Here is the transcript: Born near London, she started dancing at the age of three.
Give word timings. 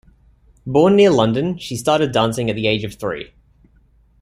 Born 0.65 0.95
near 0.95 1.11
London, 1.11 1.59
she 1.59 1.75
started 1.75 2.11
dancing 2.11 2.49
at 2.49 2.55
the 2.55 2.65
age 2.65 2.83
of 2.83 2.95
three. 2.95 3.33